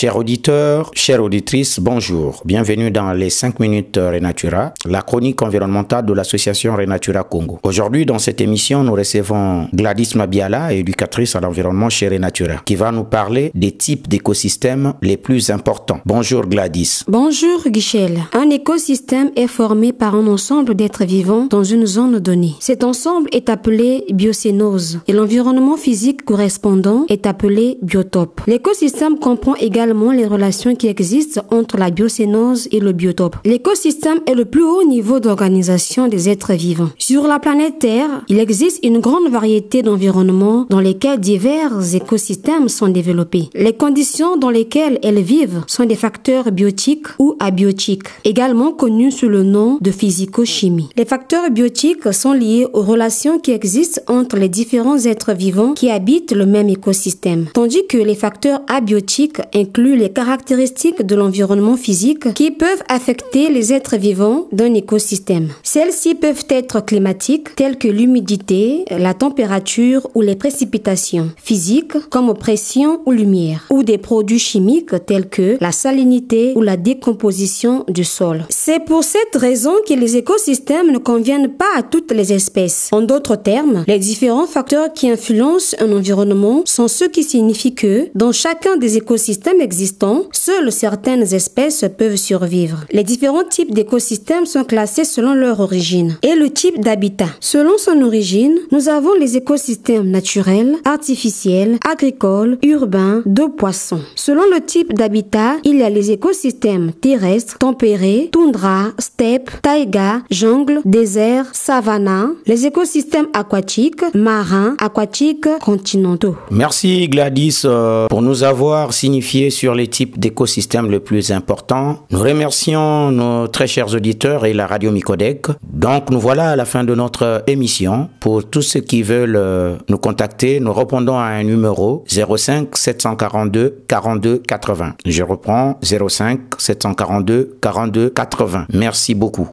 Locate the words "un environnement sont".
85.80-86.88